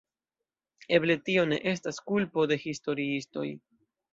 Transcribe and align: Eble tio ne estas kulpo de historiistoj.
Eble 0.99 1.17
tio 1.29 1.45
ne 1.51 1.59
estas 1.73 2.01
kulpo 2.09 2.47
de 2.53 2.59
historiistoj. 2.67 3.49